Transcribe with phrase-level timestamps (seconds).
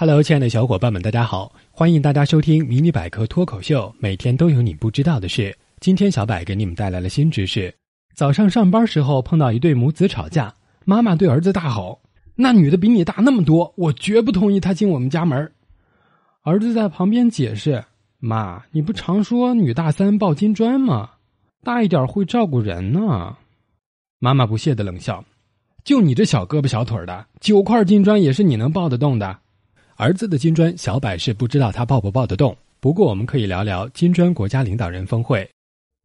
[0.00, 1.52] Hello，亲爱的小伙伴们，大家好！
[1.72, 5.52] 欢迎大家收听《迷你百科脱口秀》，每天都有你不知道的事。
[5.80, 7.74] 今天小柏给你们带来了新知识：
[8.14, 12.00] 早上上班时候碰到一对母子吵架，妈妈对儿子大吼
[12.36, 15.50] ：“那女的比你大那么多，我绝不同意她进我们家门。”
[16.46, 17.84] 儿子在旁边解释
[18.22, 21.10] ：“妈，你不常说女大三抱金砖吗？
[21.64, 23.36] 大一点会照顾人呢。”
[24.20, 25.24] 妈妈不屑的冷笑
[25.82, 29.36] ：“就你这小胳膊小腿的，九块金砖也是你能抱得动的。”
[29.98, 32.56] 儿子的金砖，小百是不知道他抱不抱得动。
[32.78, 35.46] 不过，我们可以聊聊金砖国家领导人峰会。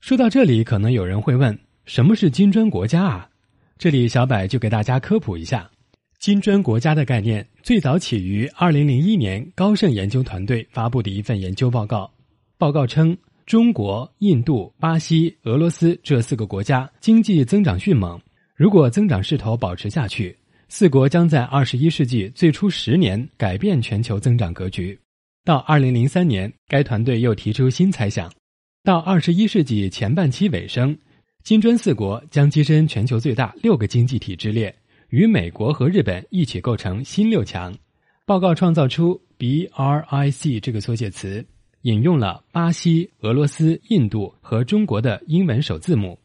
[0.00, 3.28] 说到这里，可能有人会问：什么是金砖国家啊？
[3.78, 5.68] 这里小百就给大家科普一下，
[6.20, 12.08] 金砖国家的概念最早起于2001年高盛研究团队发布的一份研究报告。
[12.58, 18.20] 报告称，中国、印度、巴西、俄罗斯这四个国家经济增长迅猛，
[18.54, 20.36] 如果增长势头保持下去。
[20.72, 24.96] 四国将在二十一世纪最初十年改变全球增长格局。
[25.44, 28.32] 到二零零三年，该团队又提出新猜想：
[28.84, 30.96] 到二十一世纪前半期尾声，
[31.42, 34.72] 金砖四国将跻身全球最大六个经济体之列，
[35.08, 37.76] 与美国和日本一起构成新六强。
[38.24, 41.44] 报告创造出 BRIC 这个缩写词，
[41.82, 46.16] 引用了巴西、俄罗斯、印度和中国的英文首字母。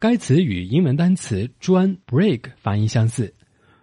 [0.00, 3.32] 该词与英文单词砖 （break） 发音相似。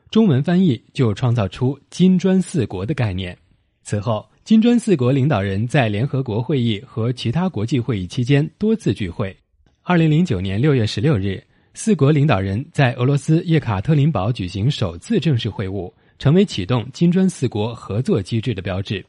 [0.10, 3.38] 中文翻译就创造出“金砖四国”的概念。
[3.84, 9.36] 此后，金砖四国领导人在联合国会议和其他国际会议期间多次聚会。
[9.84, 19.06] 二零零九年六月十六日，四国领导人在俄罗斯叶卡特林堡举行首次正式会晤，成为启动金砖四国合作机制的标志。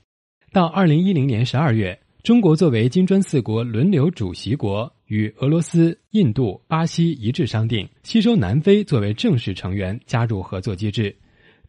[0.53, 4.93] 到二零一零年十二月，中国作为金砖四国轮流主席国。
[5.07, 11.15] 与俄罗斯、印度、巴西一致商定，吸收南非作为正式成员加入合作机制，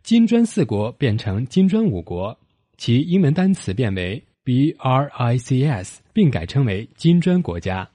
[0.04, 2.38] 金砖四国变成金砖五国，
[2.78, 7.88] 其英文单词变为 BRICS，并改称为金砖国家。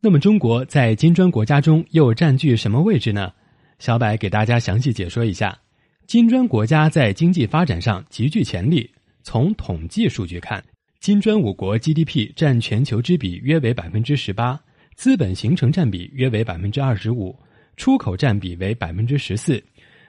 [0.00, 3.32] 那么，中国在金砖国家中又占据什么位置呢？
[3.78, 5.58] 小柏给大家详细解说一下。
[6.06, 8.90] 金砖国家在经济发展上极具潜力。
[9.22, 10.64] 从统计数据看，
[10.98, 14.58] 金砖五国 GDP 占全球之比约为百分之十八。
[14.94, 17.34] 资本形成占比约为百分之二十五，
[17.76, 19.62] 出口占比为百分之十四，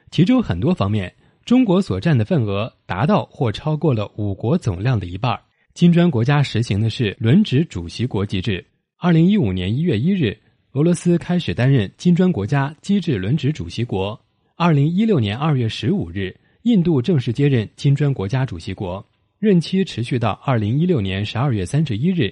[0.09, 1.13] 其中很多方面，
[1.45, 5.39] 中国所占的份额达到或超过了五国总量的一半。
[5.73, 8.63] 金砖国家实行的是轮值主席国机制。
[8.97, 10.37] 二零一五年一月一日，
[10.73, 14.19] 俄罗斯开始担任金砖国家机制轮值主席国。
[14.57, 19.03] 二零一六年二月十五日，印度正式接任金砖国家主席国，
[19.39, 22.31] 任期持续到二零一六年十二月三十一日。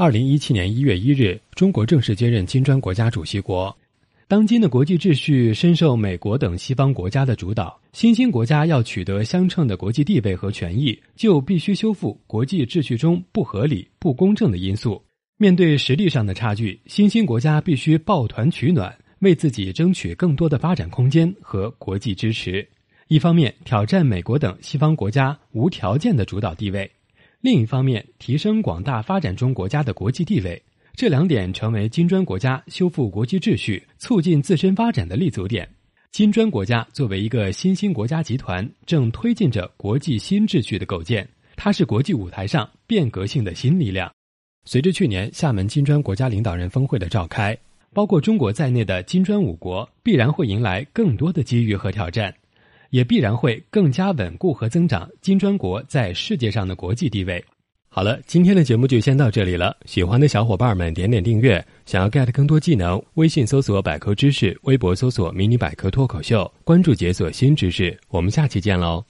[0.00, 3.76] 二零一七年一月一日，中国正式接任金砖国家主席国。
[4.26, 15.04] 当今的国际秩序深受美国等西方国家的主导，新兴国家要取得相称的国际地位和权益，就必须修复国际秩序中不合理、不公正的因素。
[15.36, 22.66] 面对实力上的差距，新兴国家必须抱团取暖，为自己争取更多的发展空间和国际支持。
[23.08, 26.90] 一方面，挑战美国等西方国家无条件的主导地位。
[27.40, 30.62] 另一方面，提升广大发展中国家的国际地位，
[30.94, 35.66] 这两点成为金砖国家修复国际秩序、促进自身发展的立足点。
[36.10, 41.26] 金砖国家作为一个新兴国家集团，正推进着国际新秩序的构建。
[41.56, 44.12] 它是国际舞台上变革性的新力量。
[44.66, 47.56] 随着去年厦门金砖国家领导人峰会的召开，
[47.94, 52.34] 包括中国在内的金砖五国必然会迎来更多的机遇和挑战。
[52.90, 57.44] 也必然会更加稳固和增长金砖国在世界上的国际地位。
[57.92, 59.76] 好了，今天的节目就先到这里了。
[59.84, 67.98] 喜欢的小伙伴们点点订阅，想要 get 更多技能，微信搜索百科知识，微博搜索迷你百科脱口秀，关注解锁新知识。
[68.08, 69.09] 我们下期见喽。